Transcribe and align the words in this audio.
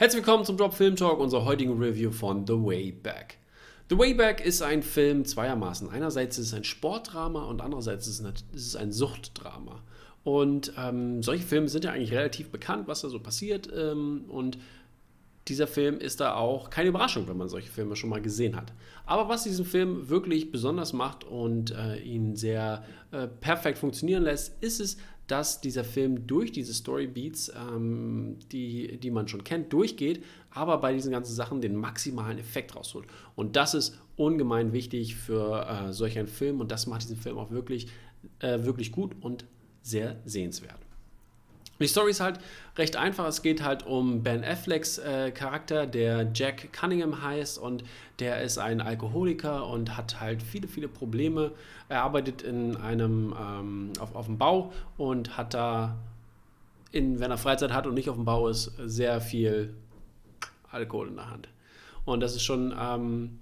Herzlich 0.00 0.24
willkommen 0.24 0.46
zum 0.46 0.56
Drop 0.56 0.72
Film 0.72 0.96
Talk, 0.96 1.20
unserer 1.20 1.44
heutigen 1.44 1.78
Review 1.78 2.10
von 2.10 2.46
The 2.46 2.54
Way 2.54 2.92
Back. 3.02 3.36
The 3.90 3.98
Way 3.98 4.14
Back 4.14 4.42
ist 4.42 4.62
ein 4.62 4.82
Film 4.82 5.26
zweiermaßen. 5.26 5.90
Einerseits 5.90 6.38
ist 6.38 6.46
es 6.46 6.54
ein 6.54 6.64
Sportdrama 6.64 7.44
und 7.44 7.60
andererseits 7.60 8.06
ist 8.06 8.24
es 8.54 8.76
ein 8.76 8.92
Suchtdrama. 8.92 9.82
Und 10.24 10.72
ähm, 10.78 11.22
solche 11.22 11.44
Filme 11.44 11.68
sind 11.68 11.84
ja 11.84 11.90
eigentlich 11.92 12.12
relativ 12.12 12.48
bekannt, 12.48 12.88
was 12.88 13.02
da 13.02 13.10
so 13.10 13.20
passiert. 13.20 13.68
Ähm, 13.76 14.24
und 14.28 14.56
dieser 15.50 15.66
Film 15.66 15.98
ist 15.98 16.20
da 16.20 16.34
auch 16.34 16.70
keine 16.70 16.88
Überraschung, 16.88 17.28
wenn 17.28 17.36
man 17.36 17.48
solche 17.48 17.70
Filme 17.70 17.96
schon 17.96 18.08
mal 18.08 18.22
gesehen 18.22 18.56
hat. 18.56 18.72
Aber 19.04 19.28
was 19.28 19.42
diesen 19.42 19.64
Film 19.64 20.08
wirklich 20.08 20.50
besonders 20.50 20.92
macht 20.92 21.24
und 21.24 21.72
äh, 21.72 21.98
ihn 21.98 22.36
sehr 22.36 22.84
äh, 23.10 23.26
perfekt 23.26 23.78
funktionieren 23.78 24.22
lässt, 24.22 24.62
ist 24.62 24.80
es, 24.80 24.96
dass 25.26 25.60
dieser 25.60 25.84
Film 25.84 26.26
durch 26.26 26.50
diese 26.52 26.72
Storybeats, 26.72 27.52
ähm, 27.54 28.38
die, 28.50 28.98
die 28.98 29.10
man 29.10 29.28
schon 29.28 29.44
kennt, 29.44 29.72
durchgeht, 29.72 30.24
aber 30.50 30.78
bei 30.78 30.92
diesen 30.92 31.12
ganzen 31.12 31.34
Sachen 31.34 31.60
den 31.60 31.76
maximalen 31.76 32.38
Effekt 32.38 32.74
rausholt. 32.74 33.06
Und 33.36 33.56
das 33.56 33.74
ist 33.74 33.98
ungemein 34.16 34.72
wichtig 34.72 35.16
für 35.16 35.66
äh, 35.66 35.92
solch 35.92 36.18
einen 36.18 36.28
Film 36.28 36.60
und 36.60 36.70
das 36.72 36.86
macht 36.86 37.02
diesen 37.02 37.16
Film 37.16 37.38
auch 37.38 37.50
wirklich, 37.50 37.88
äh, 38.40 38.64
wirklich 38.64 38.92
gut 38.92 39.14
und 39.20 39.44
sehr 39.82 40.20
sehenswert. 40.24 40.78
Die 41.80 41.86
Story 41.86 42.10
ist 42.10 42.20
halt 42.20 42.38
recht 42.76 42.96
einfach. 42.96 43.26
Es 43.26 43.40
geht 43.40 43.62
halt 43.62 43.86
um 43.86 44.22
Ben 44.22 44.44
Afflecks 44.44 44.98
äh, 44.98 45.30
Charakter, 45.30 45.86
der 45.86 46.30
Jack 46.34 46.72
Cunningham 46.72 47.22
heißt 47.22 47.58
und 47.58 47.84
der 48.18 48.42
ist 48.42 48.58
ein 48.58 48.82
Alkoholiker 48.82 49.66
und 49.66 49.96
hat 49.96 50.20
halt 50.20 50.42
viele, 50.42 50.68
viele 50.68 50.88
Probleme. 50.88 51.52
Er 51.88 52.02
arbeitet 52.02 52.42
in 52.42 52.76
einem, 52.76 53.34
ähm, 53.40 53.92
auf, 53.98 54.14
auf 54.14 54.26
dem 54.26 54.36
Bau 54.36 54.72
und 54.98 55.38
hat 55.38 55.54
da, 55.54 55.96
in, 56.92 57.18
wenn 57.18 57.30
er 57.30 57.38
Freizeit 57.38 57.72
hat 57.72 57.86
und 57.86 57.94
nicht 57.94 58.10
auf 58.10 58.16
dem 58.16 58.26
Bau 58.26 58.48
ist, 58.48 58.72
sehr 58.84 59.22
viel 59.22 59.74
Alkohol 60.70 61.08
in 61.08 61.16
der 61.16 61.30
Hand. 61.30 61.48
Und 62.04 62.20
das 62.20 62.36
ist 62.36 62.42
schon 62.42 62.74
ähm, 62.78 63.38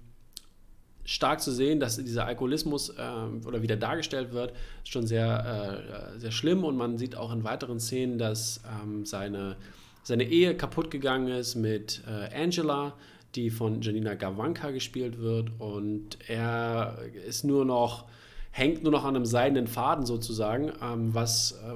stark 1.09 1.41
zu 1.41 1.51
sehen, 1.51 1.79
dass 1.79 1.97
dieser 1.97 2.27
Alkoholismus 2.27 2.89
äh, 2.89 3.47
oder 3.47 3.63
wie 3.63 3.67
der 3.67 3.77
dargestellt 3.77 4.31
wird, 4.31 4.51
ist 4.83 4.91
schon 4.91 5.07
sehr, 5.07 6.13
äh, 6.15 6.19
sehr 6.19 6.29
schlimm. 6.29 6.63
Und 6.63 6.77
man 6.77 6.99
sieht 6.99 7.15
auch 7.15 7.33
in 7.33 7.43
weiteren 7.43 7.79
Szenen, 7.79 8.19
dass 8.19 8.61
ähm, 8.83 9.05
seine, 9.05 9.55
seine 10.03 10.25
Ehe 10.25 10.55
kaputt 10.55 10.91
gegangen 10.91 11.29
ist 11.29 11.55
mit 11.55 12.03
äh, 12.07 12.43
Angela, 12.43 12.93
die 13.33 13.49
von 13.49 13.81
Janina 13.81 14.13
Gawanka 14.13 14.69
gespielt 14.69 15.19
wird. 15.19 15.49
Und 15.57 16.19
er 16.27 16.99
ist 17.27 17.43
nur 17.43 17.65
noch, 17.65 18.05
hängt 18.51 18.83
nur 18.83 18.91
noch 18.91 19.03
an 19.03 19.15
einem 19.15 19.25
seidenen 19.25 19.65
Faden 19.65 20.05
sozusagen, 20.05 20.71
ähm, 20.79 21.15
was, 21.15 21.53
äh, 21.53 21.73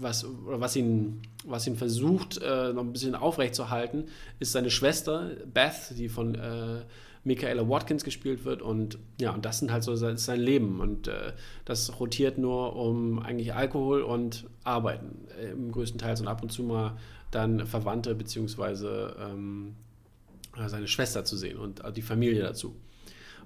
was, 0.00 0.26
was 0.44 0.74
ihn 0.74 1.22
was 1.44 1.66
ihn 1.66 1.74
versucht, 1.74 2.40
äh, 2.40 2.72
noch 2.72 2.82
ein 2.82 2.92
bisschen 2.92 3.16
aufrechtzuerhalten, 3.16 4.04
ist 4.38 4.52
seine 4.52 4.70
Schwester 4.70 5.32
Beth, 5.52 5.92
die 5.98 6.08
von 6.08 6.36
äh, 6.36 6.82
Michaela 7.24 7.68
Watkins 7.68 8.04
gespielt 8.04 8.44
wird. 8.44 8.62
Und 8.62 8.98
ja, 9.20 9.32
und 9.32 9.44
das 9.44 9.58
sind 9.58 9.72
halt 9.72 9.84
so 9.84 9.94
sein, 9.96 10.16
sein 10.16 10.40
Leben. 10.40 10.80
Und 10.80 11.08
äh, 11.08 11.32
das 11.64 12.00
rotiert 12.00 12.38
nur 12.38 12.76
um 12.76 13.18
eigentlich 13.18 13.54
Alkohol 13.54 14.02
und 14.02 14.46
Arbeiten 14.64 15.28
äh, 15.40 15.50
im 15.50 15.72
größten 15.72 15.98
Teil 15.98 16.18
und 16.18 16.28
ab 16.28 16.42
und 16.42 16.50
zu 16.50 16.62
mal 16.62 16.96
dann 17.30 17.66
Verwandte 17.66 18.14
beziehungsweise 18.14 19.16
ähm, 19.18 19.74
seine 20.66 20.86
Schwester 20.86 21.24
zu 21.24 21.36
sehen 21.36 21.58
und 21.58 21.82
die 21.96 22.02
Familie 22.02 22.42
dazu. 22.42 22.76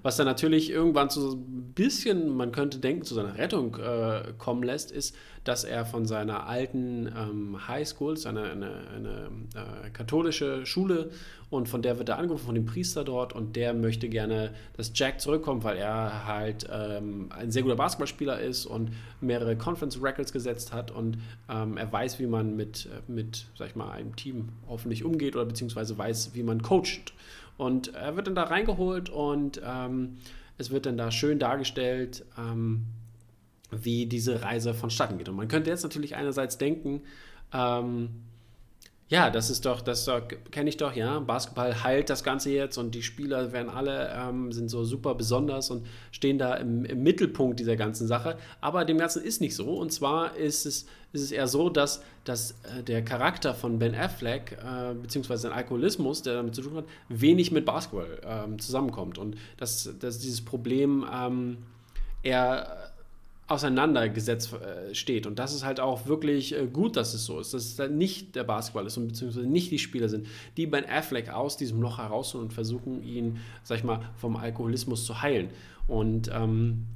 Was 0.03 0.17
dann 0.17 0.25
natürlich 0.25 0.69
irgendwann 0.69 1.09
so 1.09 1.31
ein 1.31 1.73
bisschen, 1.73 2.29
man 2.29 2.51
könnte 2.51 2.79
denken, 2.79 3.03
zu 3.03 3.15
seiner 3.15 3.37
Rettung 3.37 3.75
äh, 3.77 4.33
kommen 4.37 4.63
lässt, 4.63 4.91
ist, 4.91 5.15
dass 5.47 5.63
er 5.63 5.85
von 5.85 6.05
seiner 6.05 6.47
alten 6.47 7.07
ähm, 7.07 7.67
High 7.67 7.87
School, 7.87 8.15
eine, 8.25 8.43
eine, 8.51 9.29
äh, 9.55 9.89
katholische 9.91 10.65
Schule, 10.65 11.11
und 11.49 11.69
von 11.69 11.81
der 11.81 11.97
wird 11.97 12.09
er 12.09 12.17
angerufen, 12.17 12.45
von 12.45 12.55
dem 12.55 12.65
Priester 12.65 13.05
dort, 13.05 13.31
und 13.33 13.55
der 13.55 13.73
möchte 13.73 14.09
gerne, 14.09 14.53
dass 14.75 14.91
Jack 14.93 15.21
zurückkommt, 15.21 15.63
weil 15.63 15.77
er 15.77 16.25
halt 16.27 16.67
ähm, 16.69 17.29
ein 17.29 17.51
sehr 17.51 17.63
guter 17.63 17.77
Basketballspieler 17.77 18.39
ist 18.41 18.65
und 18.65 18.91
mehrere 19.21 19.55
Conference 19.55 20.01
Records 20.01 20.33
gesetzt 20.33 20.73
hat 20.73 20.91
und 20.91 21.17
ähm, 21.49 21.77
er 21.77 21.91
weiß, 21.91 22.19
wie 22.19 22.27
man 22.27 22.57
mit, 22.57 22.89
mit, 23.07 23.45
sag 23.57 23.69
ich 23.69 23.75
mal, 23.75 23.91
einem 23.91 24.15
Team 24.17 24.49
hoffentlich 24.67 25.05
umgeht 25.05 25.35
oder 25.35 25.45
beziehungsweise 25.45 25.97
weiß, 25.97 26.31
wie 26.33 26.43
man 26.43 26.61
coacht. 26.61 27.13
Und 27.57 27.95
er 27.95 28.15
wird 28.15 28.27
dann 28.27 28.35
da 28.35 28.43
reingeholt 28.43 29.09
und 29.09 29.61
ähm, 29.65 30.17
es 30.57 30.71
wird 30.71 30.85
dann 30.85 30.97
da 30.97 31.11
schön 31.11 31.39
dargestellt, 31.39 32.25
ähm, 32.37 32.85
wie 33.71 34.05
diese 34.05 34.41
Reise 34.41 34.73
vonstatten 34.73 35.17
geht. 35.17 35.29
Und 35.29 35.35
man 35.35 35.47
könnte 35.47 35.69
jetzt 35.69 35.83
natürlich 35.83 36.15
einerseits 36.15 36.57
denken, 36.57 37.01
ähm, 37.53 38.09
ja, 39.09 39.29
das 39.29 39.49
ist 39.49 39.65
doch, 39.65 39.79
das 39.79 40.09
kenne 40.51 40.69
ich 40.69 40.75
doch, 40.75 40.93
ja. 40.93 41.19
Basketball 41.19 41.81
heilt 41.81 42.09
das 42.09 42.25
Ganze 42.25 42.49
jetzt 42.49 42.77
und 42.77 42.93
die 42.93 43.03
Spieler 43.03 43.53
werden 43.53 43.69
alle, 43.69 44.11
ähm, 44.13 44.51
sind 44.51 44.67
so 44.67 44.83
super 44.83 45.15
besonders 45.15 45.69
und 45.69 45.87
stehen 46.11 46.37
da 46.37 46.55
im, 46.55 46.83
im, 46.83 47.03
Mittelpunkt 47.03 47.57
dieser 47.57 47.77
ganzen 47.77 48.05
Sache. 48.05 48.37
Aber 48.59 48.83
dem 48.83 48.97
Ganzen 48.97 49.23
ist 49.23 49.39
nicht 49.39 49.55
so. 49.55 49.77
Und 49.77 49.93
zwar 49.93 50.35
ist 50.35 50.65
es, 50.65 50.87
ist 51.13 51.21
es 51.21 51.31
eher 51.31 51.47
so, 51.47 51.69
dass, 51.69 52.03
dass 52.25 52.51
äh, 52.51 52.83
der 52.83 53.01
Charakter 53.01 53.53
von 53.53 53.79
Ben 53.79 53.95
Affleck, 53.95 54.57
äh, 54.61 54.93
beziehungsweise 54.93 55.43
sein 55.43 55.53
Alkoholismus, 55.53 56.21
der 56.21 56.35
damit 56.35 56.53
zu 56.53 56.61
tun 56.61 56.75
hat, 56.75 56.85
wenig 57.07 57.53
mit 57.53 57.65
Basketball 57.65 58.19
ähm, 58.25 58.59
zusammenkommt. 58.59 59.17
Und 59.17 59.37
dass, 59.55 59.89
dass 60.01 60.19
dieses 60.19 60.43
Problem 60.43 61.05
ähm, 61.09 61.59
eher 62.23 62.86
auseinandergesetzt 63.47 64.53
äh, 64.53 64.93
steht. 64.93 65.25
Und 65.25 65.39
das 65.39 65.53
ist 65.53 65.63
halt 65.63 65.79
auch 65.79 66.07
wirklich 66.07 66.57
äh, 66.57 66.67
gut, 66.67 66.97
dass 66.97 67.13
es 67.13 67.25
so 67.25 67.39
ist, 67.39 67.53
dass 67.53 67.65
es 67.65 67.79
halt 67.79 67.93
nicht 67.93 68.35
der 68.35 68.43
Basketball 68.43 68.85
ist 68.85 68.97
und 68.97 69.07
beziehungsweise 69.07 69.47
nicht 69.47 69.71
die 69.71 69.79
Spieler 69.79 70.09
sind, 70.09 70.27
die 70.57 70.67
Ben 70.67 70.85
Affleck 70.85 71.29
aus 71.29 71.55
diesem 71.55 71.81
Loch 71.81 71.97
herausholen 71.97 72.47
und 72.47 72.53
versuchen, 72.53 73.03
ihn, 73.03 73.39
sag 73.63 73.77
ich 73.77 73.83
mal, 73.83 74.01
vom 74.17 74.35
Alkoholismus 74.35 75.05
zu 75.05 75.21
heilen. 75.21 75.49
Und 75.87 76.29
ähm, 76.33 76.87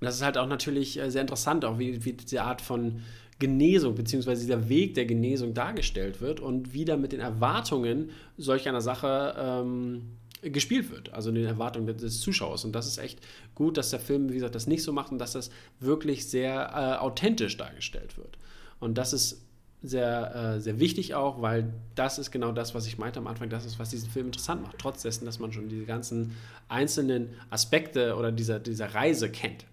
das 0.00 0.16
ist 0.16 0.22
halt 0.22 0.38
auch 0.38 0.48
natürlich 0.48 0.98
äh, 0.98 1.10
sehr 1.10 1.20
interessant, 1.20 1.64
auch 1.64 1.78
wie, 1.78 2.04
wie 2.04 2.14
diese 2.14 2.42
Art 2.42 2.62
von 2.62 3.02
Genesung 3.38 3.94
beziehungsweise 3.94 4.42
dieser 4.42 4.68
Weg 4.68 4.94
der 4.94 5.04
Genesung 5.04 5.52
dargestellt 5.52 6.20
wird 6.20 6.40
und 6.40 6.72
wie 6.72 6.84
da 6.84 6.96
mit 6.96 7.12
den 7.12 7.20
Erwartungen 7.20 8.10
solch 8.38 8.68
einer 8.68 8.80
Sache 8.80 9.34
ähm, 9.36 10.02
gespielt 10.42 10.90
wird, 10.90 11.12
also 11.12 11.28
in 11.28 11.36
den 11.36 11.46
Erwartungen 11.46 11.86
des 11.96 12.20
Zuschauers. 12.20 12.64
Und 12.64 12.72
das 12.72 12.86
ist 12.86 12.98
echt 12.98 13.20
gut, 13.54 13.76
dass 13.76 13.90
der 13.90 14.00
Film, 14.00 14.28
wie 14.30 14.34
gesagt, 14.34 14.54
das 14.54 14.66
nicht 14.66 14.82
so 14.82 14.92
macht 14.92 15.12
und 15.12 15.18
dass 15.18 15.32
das 15.32 15.50
wirklich 15.80 16.28
sehr 16.28 16.70
äh, 16.74 17.00
authentisch 17.00 17.56
dargestellt 17.56 18.16
wird. 18.18 18.38
Und 18.80 18.98
das 18.98 19.12
ist 19.12 19.42
sehr, 19.82 20.34
äh, 20.34 20.60
sehr 20.60 20.78
wichtig 20.78 21.14
auch, 21.14 21.42
weil 21.42 21.72
das 21.94 22.18
ist 22.18 22.30
genau 22.30 22.52
das, 22.52 22.74
was 22.74 22.86
ich 22.86 22.98
meinte 22.98 23.18
am 23.18 23.26
Anfang, 23.26 23.48
das 23.50 23.64
ist, 23.64 23.78
was 23.78 23.90
diesen 23.90 24.10
Film 24.10 24.26
interessant 24.26 24.62
macht, 24.62 24.78
trotz 24.78 25.02
dessen, 25.02 25.24
dass 25.24 25.38
man 25.38 25.52
schon 25.52 25.68
diese 25.68 25.84
ganzen 25.84 26.36
einzelnen 26.68 27.30
Aspekte 27.50 28.16
oder 28.16 28.30
dieser, 28.32 28.60
dieser 28.60 28.94
Reise 28.94 29.30
kennt. 29.30 29.64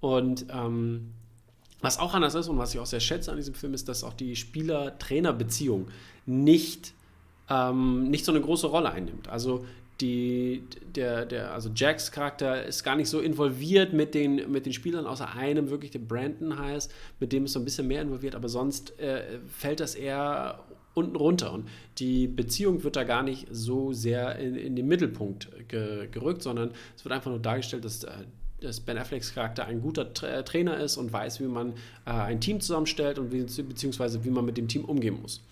Und 0.00 0.46
ähm, 0.50 1.12
was 1.80 1.98
auch 1.98 2.14
anders 2.14 2.34
ist 2.34 2.48
und 2.48 2.58
was 2.58 2.74
ich 2.74 2.80
auch 2.80 2.86
sehr 2.86 3.00
schätze 3.00 3.30
an 3.30 3.36
diesem 3.36 3.54
Film, 3.54 3.74
ist, 3.74 3.88
dass 3.88 4.02
auch 4.02 4.14
die 4.14 4.34
Spieler-Trainer-Beziehung 4.34 5.88
nicht, 6.26 6.92
ähm, 7.48 8.10
nicht 8.10 8.24
so 8.24 8.32
eine 8.32 8.40
große 8.40 8.66
Rolle 8.66 8.90
einnimmt. 8.90 9.28
Also 9.28 9.64
die, 10.00 10.62
der, 10.94 11.26
der, 11.26 11.52
also 11.52 11.70
Jacks 11.74 12.12
Charakter 12.12 12.64
ist 12.64 12.84
gar 12.84 12.94
nicht 12.94 13.08
so 13.08 13.20
involviert 13.20 13.92
mit 13.92 14.14
den, 14.14 14.50
mit 14.50 14.66
den 14.66 14.72
Spielern, 14.72 15.06
außer 15.06 15.34
einem 15.34 15.70
wirklich, 15.70 15.90
der 15.90 15.98
Brandon 15.98 16.58
heißt, 16.58 16.92
mit 17.18 17.32
dem 17.32 17.46
ist 17.46 17.52
so 17.52 17.58
ein 17.58 17.64
bisschen 17.64 17.88
mehr 17.88 18.02
involviert, 18.02 18.34
aber 18.34 18.48
sonst 18.48 18.98
äh, 19.00 19.40
fällt 19.48 19.80
das 19.80 19.94
eher 19.94 20.60
unten 20.94 21.16
runter 21.16 21.52
und 21.52 21.68
die 21.98 22.26
Beziehung 22.26 22.82
wird 22.84 22.96
da 22.96 23.04
gar 23.04 23.22
nicht 23.22 23.46
so 23.50 23.92
sehr 23.92 24.36
in, 24.38 24.56
in 24.56 24.76
den 24.76 24.86
Mittelpunkt 24.86 25.48
ge, 25.68 26.08
gerückt, 26.10 26.42
sondern 26.42 26.72
es 26.96 27.04
wird 27.04 27.12
einfach 27.12 27.30
nur 27.30 27.40
dargestellt, 27.40 27.84
dass, 27.84 28.04
äh, 28.04 28.10
dass 28.60 28.80
Ben 28.80 28.98
Afflecks 28.98 29.34
Charakter 29.34 29.66
ein 29.66 29.80
guter 29.80 30.12
Tra 30.12 30.42
Trainer 30.42 30.78
ist 30.78 30.96
und 30.96 31.12
weiß, 31.12 31.40
wie 31.40 31.46
man 31.46 31.72
äh, 32.04 32.10
ein 32.10 32.40
Team 32.40 32.60
zusammenstellt 32.60 33.18
und 33.18 33.32
wie, 33.32 33.42
beziehungsweise 33.62 34.24
wie 34.24 34.30
man 34.30 34.44
mit 34.44 34.56
dem 34.56 34.68
Team 34.68 34.84
umgehen 34.84 35.20
muss. 35.20 35.42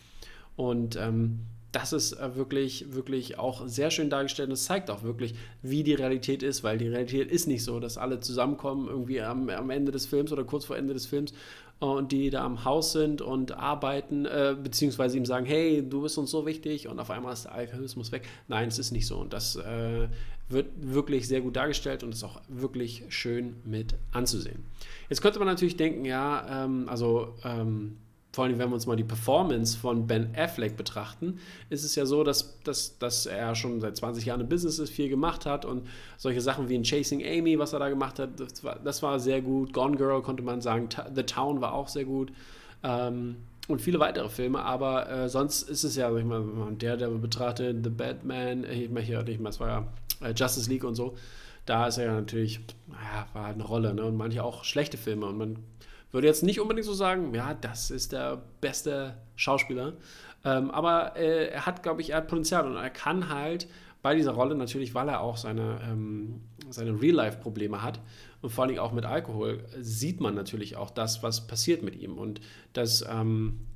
Und 0.57 0.97
ähm, 0.97 1.41
das 1.77 1.93
ist 1.93 2.13
äh, 2.15 2.37
wirklich, 2.37 2.95
wirklich 2.95 3.39
auch 3.39 3.69
sehr 3.69 3.91
schön 3.91 4.09
dargestellt 4.09 4.49
und 4.49 4.55
es 4.55 4.65
zeigt 4.65 4.91
auch 4.91 5.03
wirklich, 5.03 5.35
wie 5.61 5.85
die 5.85 5.93
Realität 5.93 6.43
ist, 6.43 6.65
weil 6.65 6.79
die 6.79 6.89
Realität 6.89 7.31
ist 7.31 7.47
nicht 7.47 7.65
so, 7.65 7.81
dass 7.81 7.99
alle 7.99 8.19
zusammenkommen 8.21 8.89
irgendwie 8.89 9.21
am, 9.21 9.51
am 9.51 9.69
Ende 9.69 9.93
des 9.93 10.07
Films 10.07 10.33
oder 10.33 10.45
kurz 10.45 10.65
vor 10.65 10.79
Ende 10.79 10.95
des 10.95 11.05
Films 11.05 11.35
äh, 11.83 11.85
und 11.85 12.13
die 12.13 12.31
da 12.31 12.47
am 12.47 12.65
Haus 12.65 12.93
sind 12.93 13.21
und 13.21 13.53
arbeiten, 13.53 14.25
äh, 14.25 14.57
beziehungsweise 14.61 15.19
ihm 15.19 15.27
sagen, 15.27 15.45
hey, 15.45 15.87
du 15.87 16.01
bist 16.01 16.17
uns 16.17 16.31
so 16.31 16.47
wichtig 16.47 16.89
und 16.89 16.99
auf 16.99 17.11
einmal 17.11 17.35
ist 17.35 17.45
der 17.45 17.53
Alkoholismus 17.53 18.11
weg. 18.11 18.27
Nein, 18.49 18.69
es 18.69 18.79
ist 18.79 18.91
nicht 18.91 19.07
so 19.07 19.19
und 19.19 19.35
das 19.35 19.57
äh, 19.57 20.09
wird 20.49 20.69
wirklich 20.79 21.29
sehr 21.29 21.43
gut 21.43 21.57
dargestellt 21.57 22.03
und 22.03 22.15
ist 22.15 22.25
auch 22.25 22.41
wirklich 22.49 23.05
schön 23.11 23.57
mit 23.67 23.97
anzusehen. 24.13 24.65
Jetzt 25.11 25.21
könnte 25.21 25.41
man 25.41 25.49
natürlich 25.49 25.77
denken, 25.77 26.07
ja, 26.07 26.65
ähm, 26.65 26.89
also 26.89 27.35
ähm, 27.45 27.99
vor 28.37 28.45
allem 28.45 28.59
wenn 28.59 28.69
wir 28.69 28.75
uns 28.75 28.85
mal 28.85 28.97
die 28.97 29.03
Performance 29.03 29.79
von 29.79 30.07
Ben 30.07 30.29
Affleck 30.37 30.77
betrachten, 30.77 31.39
ist 31.71 31.85
es 31.85 31.95
ja 31.95 32.05
so, 32.05 32.23
dass, 32.23 32.61
dass, 32.65 32.99
dass 32.99 33.25
er 33.25 33.55
schon 33.55 33.81
seit 33.81 33.97
20 33.97 34.27
Jahren 34.27 34.43
im 34.43 34.49
Business 34.51 34.79
ist, 34.79 34.91
viel 34.91 35.09
gemacht 35.09 35.47
hat 35.47 35.65
und 35.65 35.89
solche 36.19 36.43
Sachen 36.43 36.69
wie 36.69 36.75
in 36.75 36.83
Chasing 36.83 37.25
Amy, 37.25 37.59
was 37.59 37.73
er 37.73 37.79
da 37.79 37.89
gemacht 37.89 38.19
hat, 38.19 38.39
das 38.39 38.63
war, 38.63 38.79
das 38.79 39.03
war 39.03 39.19
sehr 39.21 39.41
gut. 39.41 39.73
Gone 39.73 39.97
Girl 39.97 40.21
konnte 40.21 40.43
man 40.43 40.61
sagen, 40.61 40.91
The 41.15 41.23
Town 41.23 41.63
war 41.63 41.73
auch 41.73 41.89
sehr 41.89 42.05
gut. 42.05 42.31
Ähm, 42.83 43.37
und 43.69 43.81
viele 43.81 44.01
weitere 44.01 44.29
Filme, 44.29 44.63
aber 44.63 45.11
äh, 45.11 45.29
sonst 45.31 45.63
ist 45.63 45.83
es 45.83 45.97
ja, 45.97 46.13
sag 46.13 46.21
ich 46.21 46.27
mal, 46.27 46.45
der, 46.73 46.99
der 46.99 47.09
betrachtet, 47.09 47.83
The 47.85 47.91
Batman, 47.91 48.65
äh, 48.65 48.83
ich 48.83 48.91
meine 48.91 49.07
hier 49.07 49.23
nicht 49.23 49.41
mehr, 49.41 49.49
es 49.49 49.61
war 49.61 49.69
ja 50.21 50.29
äh, 50.29 50.35
Justice 50.37 50.69
League 50.69 50.85
und 50.85 50.95
so, 50.95 51.17
da 51.65 51.87
ist 51.87 51.97
er 51.97 52.05
ja 52.05 52.13
natürlich, 52.13 52.61
naja, 52.87 53.29
war 53.33 53.47
halt 53.47 53.55
eine 53.55 53.65
Rolle, 53.65 53.95
ne? 53.95 54.05
Und 54.05 54.19
manche 54.19 54.45
auch 54.45 54.63
schlechte 54.63 54.99
Filme. 54.99 55.25
Und 55.25 55.39
man 55.39 55.57
würde 56.13 56.27
jetzt 56.27 56.43
nicht 56.43 56.61
unbedingt 56.61 56.87
so 56.87 56.95
sagen, 56.95 57.35
ja, 57.35 57.55
das 57.55 57.91
ist 57.91 58.13
der 58.13 58.43
beste 58.61 59.17
Schauspieler. 59.35 59.95
Ähm, 60.45 60.71
aber 60.71 61.17
äh, 61.17 61.49
er 61.49 61.67
hat, 61.67 61.83
glaube 61.83 62.01
ich, 62.01 62.11
er 62.11 62.19
hat 62.19 62.29
Potenzial 62.29 62.67
und 62.67 62.77
er 62.77 62.91
kann 62.91 63.29
halt 63.29 63.69
bei 64.03 64.15
dieser 64.15 64.33
Rolle 64.33 64.55
natürlich, 64.55 64.95
weil 64.95 65.09
er 65.09 65.21
auch 65.21 65.37
seine, 65.37 65.81
ähm, 65.83 66.43
seine 66.71 67.01
Real-Life-Probleme 67.01 67.83
hat 67.83 68.01
und 68.41 68.51
vor 68.51 68.65
allem 68.65 68.79
auch 68.79 68.93
mit 68.93 69.05
Alkohol, 69.05 69.65
sieht 69.81 70.21
man 70.21 70.35
natürlich 70.35 70.77
auch 70.77 70.91
das, 70.91 71.25
was 71.25 71.49
passiert 71.49 71.83
mit 71.83 71.97
ihm. 71.97 72.17
Und 72.17 72.41
das, 72.73 73.05
ähm, 73.11 73.67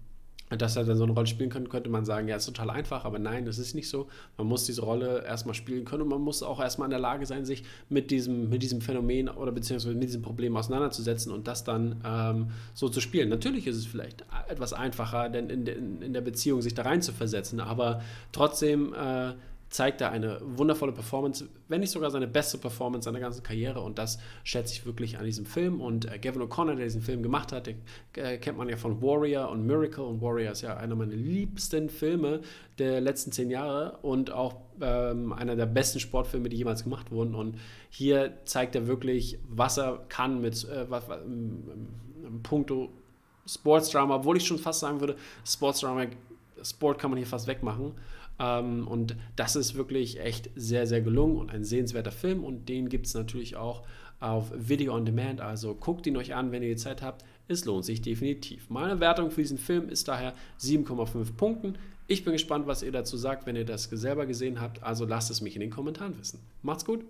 dass 0.58 0.76
er 0.76 0.84
dann 0.84 0.96
so 0.96 1.04
eine 1.04 1.12
Rolle 1.12 1.26
spielen 1.26 1.50
könnte, 1.50 1.70
könnte 1.70 1.90
man 1.90 2.04
sagen, 2.04 2.26
ja, 2.28 2.36
ist 2.36 2.46
total 2.46 2.70
einfach, 2.70 3.04
aber 3.04 3.18
nein, 3.18 3.44
das 3.44 3.58
ist 3.58 3.74
nicht 3.74 3.88
so. 3.88 4.08
Man 4.36 4.46
muss 4.46 4.64
diese 4.64 4.82
Rolle 4.82 5.24
erstmal 5.24 5.54
spielen 5.54 5.84
können 5.84 6.02
und 6.02 6.08
man 6.08 6.20
muss 6.20 6.42
auch 6.42 6.60
erstmal 6.60 6.86
in 6.86 6.90
der 6.90 6.98
Lage 6.98 7.24
sein, 7.26 7.44
sich 7.44 7.62
mit 7.88 8.10
diesem, 8.10 8.48
mit 8.48 8.62
diesem 8.62 8.80
Phänomen 8.80 9.28
oder 9.28 9.52
beziehungsweise 9.52 9.94
mit 9.94 10.08
diesem 10.08 10.22
Problem 10.22 10.56
auseinanderzusetzen 10.56 11.32
und 11.32 11.46
das 11.46 11.62
dann 11.62 12.00
ähm, 12.04 12.48
so 12.74 12.88
zu 12.88 13.00
spielen. 13.00 13.28
Natürlich 13.28 13.66
ist 13.66 13.76
es 13.76 13.86
vielleicht 13.86 14.24
etwas 14.48 14.72
einfacher, 14.72 15.28
denn 15.28 15.48
in, 15.50 15.64
de, 15.64 15.76
in 15.76 16.12
der 16.12 16.20
Beziehung 16.20 16.62
sich 16.62 16.74
da 16.74 16.82
rein 16.82 17.00
zu 17.00 17.12
versetzen, 17.12 17.60
aber 17.60 18.02
trotzdem 18.32 18.92
äh, 18.94 19.34
zeigt 19.70 20.00
er 20.00 20.10
eine 20.10 20.40
wundervolle 20.42 20.92
Performance, 20.92 21.48
wenn 21.68 21.80
nicht 21.80 21.90
sogar 21.90 22.10
seine 22.10 22.26
beste 22.26 22.58
Performance 22.58 23.04
seiner 23.04 23.20
ganzen 23.20 23.44
Karriere. 23.44 23.80
Und 23.80 23.98
das 23.98 24.18
schätze 24.42 24.74
ich 24.74 24.84
wirklich 24.84 25.16
an 25.16 25.24
diesem 25.24 25.46
Film. 25.46 25.80
Und 25.80 26.10
äh, 26.10 26.18
Gavin 26.18 26.42
O'Connor, 26.42 26.74
der 26.74 26.84
diesen 26.84 27.02
Film 27.02 27.22
gemacht 27.22 27.52
hat, 27.52 27.68
den 27.68 27.80
äh, 28.16 28.36
kennt 28.38 28.58
man 28.58 28.68
ja 28.68 28.76
von 28.76 29.00
Warrior 29.00 29.48
und 29.48 29.64
Miracle. 29.64 30.04
Und 30.04 30.20
Warrior 30.20 30.50
ist 30.52 30.62
ja 30.62 30.76
einer 30.76 30.96
meiner 30.96 31.14
liebsten 31.14 31.88
Filme 31.88 32.40
der 32.78 33.00
letzten 33.00 33.30
zehn 33.30 33.48
Jahre 33.48 33.98
und 34.02 34.32
auch 34.32 34.56
ähm, 34.80 35.32
einer 35.32 35.54
der 35.54 35.66
besten 35.66 36.00
Sportfilme, 36.00 36.48
die 36.48 36.56
jemals 36.56 36.82
gemacht 36.82 37.12
wurden. 37.12 37.36
Und 37.36 37.56
hier 37.90 38.38
zeigt 38.44 38.74
er 38.74 38.88
wirklich, 38.88 39.38
was 39.48 39.78
er 39.78 40.04
kann 40.08 40.40
mit 40.40 40.64
äh, 40.64 40.90
was, 40.90 41.04
puncto 42.42 42.90
Sportsdrama, 43.46 44.16
obwohl 44.16 44.36
ich 44.36 44.46
schon 44.46 44.58
fast 44.58 44.80
sagen 44.80 45.00
würde, 45.00 45.16
Sportsdrama, 45.44 46.06
Sport 46.62 46.98
kann 46.98 47.10
man 47.10 47.18
hier 47.18 47.26
fast 47.26 47.46
wegmachen. 47.46 47.92
Ähm, 48.40 48.88
und 48.88 49.14
das 49.36 49.54
ist 49.54 49.76
wirklich 49.76 50.18
echt 50.18 50.50
sehr, 50.56 50.86
sehr 50.86 51.02
gelungen 51.02 51.36
und 51.36 51.50
ein 51.50 51.62
sehenswerter 51.62 52.10
Film. 52.10 52.42
Und 52.42 52.68
den 52.68 52.88
gibt 52.88 53.06
es 53.06 53.14
natürlich 53.14 53.56
auch 53.56 53.82
auf 54.18 54.52
Video 54.56 54.94
on 54.94 55.04
Demand. 55.04 55.40
Also 55.40 55.74
guckt 55.74 56.06
ihn 56.06 56.16
euch 56.16 56.34
an, 56.34 56.50
wenn 56.50 56.62
ihr 56.62 56.70
die 56.70 56.76
Zeit 56.76 57.02
habt. 57.02 57.24
Es 57.46 57.64
lohnt 57.64 57.84
sich 57.84 58.00
definitiv. 58.02 58.70
Meine 58.70 58.98
Wertung 59.00 59.30
für 59.30 59.42
diesen 59.42 59.58
Film 59.58 59.88
ist 59.88 60.08
daher 60.08 60.34
7,5 60.60 61.36
Punkten. 61.36 61.74
Ich 62.06 62.24
bin 62.24 62.32
gespannt, 62.32 62.66
was 62.66 62.82
ihr 62.82 62.92
dazu 62.92 63.16
sagt, 63.16 63.46
wenn 63.46 63.56
ihr 63.56 63.64
das 63.64 63.84
selber 63.84 64.26
gesehen 64.26 64.60
habt. 64.60 64.82
Also 64.82 65.04
lasst 65.04 65.30
es 65.30 65.40
mich 65.40 65.54
in 65.54 65.60
den 65.60 65.70
Kommentaren 65.70 66.18
wissen. 66.18 66.40
Macht's 66.62 66.84
gut! 66.84 67.04